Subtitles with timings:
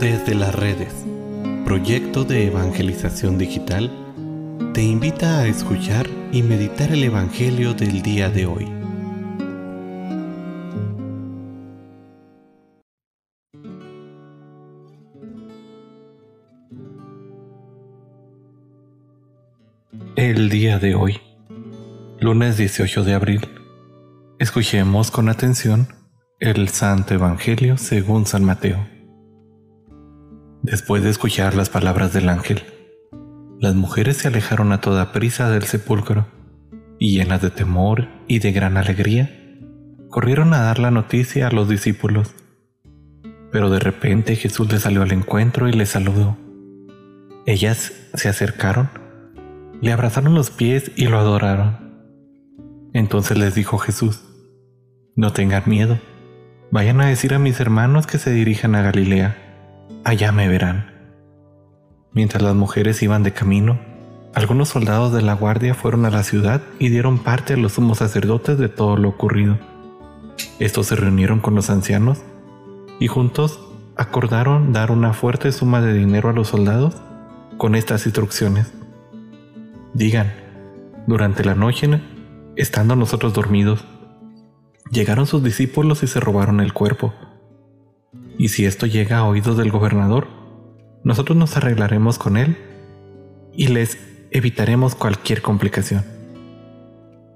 [0.00, 0.92] Desde las redes,
[1.64, 3.90] proyecto de evangelización digital,
[4.74, 8.66] te invita a escuchar y meditar el Evangelio del día de hoy.
[20.16, 21.20] El día de hoy,
[22.18, 23.48] lunes 18 de abril,
[24.40, 25.88] escuchemos con atención
[26.40, 28.93] el Santo Evangelio según San Mateo.
[30.64, 32.62] Después de escuchar las palabras del ángel,
[33.60, 36.26] las mujeres se alejaron a toda prisa del sepulcro
[36.98, 39.30] y llenas de temor y de gran alegría,
[40.08, 42.34] corrieron a dar la noticia a los discípulos.
[43.52, 46.38] Pero de repente Jesús les salió al encuentro y les saludó.
[47.44, 48.88] Ellas se acercaron,
[49.82, 51.76] le abrazaron los pies y lo adoraron.
[52.94, 54.24] Entonces les dijo Jesús,
[55.14, 55.98] no tengan miedo,
[56.70, 59.43] vayan a decir a mis hermanos que se dirijan a Galilea
[60.04, 60.92] allá me verán.
[62.12, 63.78] Mientras las mujeres iban de camino,
[64.34, 67.98] algunos soldados de la guardia fueron a la ciudad y dieron parte a los sumos
[67.98, 69.58] sacerdotes de todo lo ocurrido.
[70.58, 72.22] Estos se reunieron con los ancianos
[72.98, 73.60] y juntos
[73.96, 76.96] acordaron dar una fuerte suma de dinero a los soldados
[77.56, 78.72] con estas instrucciones.
[79.92, 80.32] Digan,
[81.06, 82.00] durante la noche,
[82.56, 83.84] estando nosotros dormidos,
[84.90, 87.12] llegaron sus discípulos y se robaron el cuerpo
[88.38, 90.28] y si esto llega a oídos del gobernador,
[91.02, 92.56] nosotros nos arreglaremos con él
[93.52, 93.98] y les
[94.30, 96.04] evitaremos cualquier complicación.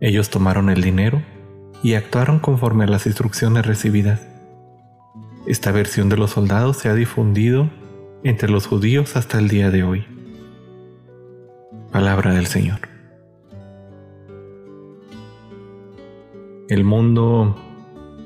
[0.00, 1.22] Ellos tomaron el dinero
[1.82, 4.26] y actuaron conforme a las instrucciones recibidas.
[5.46, 7.70] Esta versión de los soldados se ha difundido
[8.24, 10.06] entre los judíos hasta el día de hoy.
[11.92, 12.80] Palabra del Señor.
[16.68, 17.56] El mundo,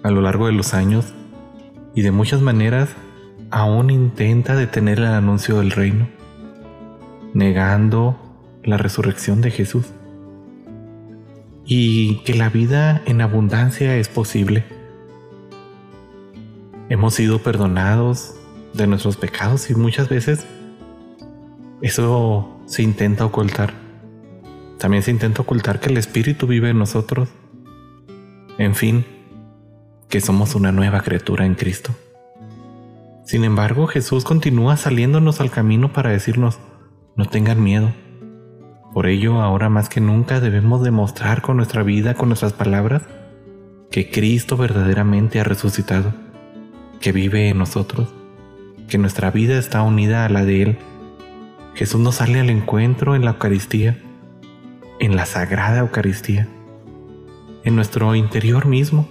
[0.03, 1.15] a lo largo de los años,
[1.95, 2.91] y de muchas maneras
[3.51, 6.09] aún intenta detener el anuncio del reino,
[7.33, 8.19] negando
[8.65, 9.87] la resurrección de Jesús
[11.67, 14.65] y que la vida en abundancia es posible.
[16.89, 18.35] Hemos sido perdonados
[18.75, 20.47] de nuestros pecados y muchas veces
[21.81, 23.73] eso se intenta ocultar.
[24.79, 27.29] También se intenta ocultar que el Espíritu vive en nosotros.
[28.59, 29.05] En fin,
[30.15, 31.91] que somos una nueva criatura en Cristo.
[33.25, 36.61] Sin embargo, Jesús continúa saliéndonos al camino para decirnos,
[37.17, 37.93] no tengan miedo.
[38.93, 43.03] Por ello, ahora más que nunca debemos demostrar con nuestra vida, con nuestras palabras,
[43.91, 46.15] que Cristo verdaderamente ha resucitado,
[47.01, 48.15] que vive en nosotros,
[48.87, 50.79] que nuestra vida está unida a la de Él.
[51.75, 53.99] Jesús nos sale al encuentro en la Eucaristía,
[55.01, 56.47] en la Sagrada Eucaristía,
[57.65, 59.09] en nuestro interior mismo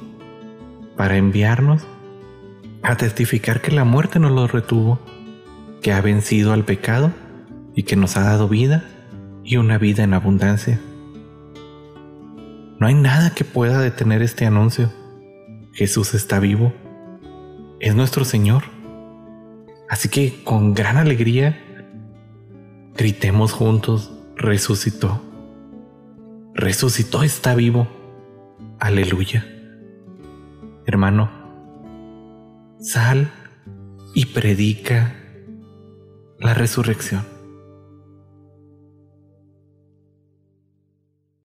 [0.96, 1.84] para enviarnos
[2.81, 5.00] a testificar que la muerte no lo retuvo,
[5.81, 7.12] que ha vencido al pecado
[7.76, 8.84] y que nos ha dado vida
[9.44, 10.80] y una vida en abundancia.
[12.80, 14.92] No hay nada que pueda detener este anuncio.
[15.74, 16.74] Jesús está vivo.
[17.80, 18.64] Es nuestro Señor.
[19.90, 21.60] Así que con gran alegría
[22.96, 25.22] gritemos juntos, resucitó.
[26.54, 27.88] Resucitó, está vivo.
[28.80, 29.46] Aleluya.
[30.85, 31.31] Hermano,
[32.79, 33.31] sal
[34.13, 35.16] y predica
[36.39, 37.32] la resurrección.